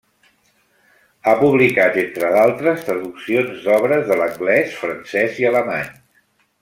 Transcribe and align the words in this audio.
Ha 1.25 1.33
publicat, 1.41 1.99
entre 2.03 2.31
d'altres, 2.35 2.81
traduccions 2.87 3.61
d'obres 3.67 4.09
de 4.09 4.19
l'anglès, 4.23 4.75
francès 4.87 5.39
i 5.45 5.51
alemany. 5.53 5.93